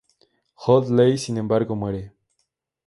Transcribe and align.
Old 0.65 0.89
Lace, 0.89 1.25
sin 1.25 1.37
embargo, 1.37 1.75
muere. 1.75 2.11